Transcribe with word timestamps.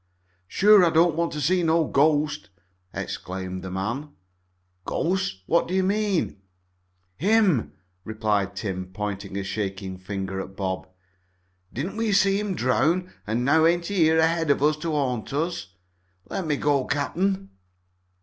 "Sure 0.47 0.83
I 0.83 0.89
don't 0.89 1.13
want 1.15 1.31
to 1.33 1.53
meet 1.53 1.63
no 1.63 1.85
ghost!" 1.85 2.49
exclaimed 2.91 3.61
the 3.63 3.69
man. 3.69 4.09
"Ghost? 4.83 5.43
What 5.45 5.67
do 5.67 5.75
you 5.75 5.83
mean?" 5.83 6.41
"Him," 7.17 7.73
replied 8.03 8.55
Tim, 8.55 8.91
pointing 8.93 9.37
a 9.37 9.43
shaking 9.43 9.99
finger 9.99 10.41
at 10.41 10.55
Bob. 10.55 10.87
"Didn't 11.71 11.97
we 11.97 12.13
see 12.13 12.39
him 12.39 12.55
drown, 12.55 13.13
an' 13.27 13.43
now 13.45 13.67
ain't 13.67 13.85
he 13.85 13.97
here 13.97 14.17
ahead 14.17 14.49
of 14.49 14.63
us 14.63 14.75
to 14.77 14.89
haunt 14.91 15.33
us? 15.33 15.75
Let 16.27 16.47
me 16.47 16.55
go, 16.55 16.85
cap'n." 16.87 17.51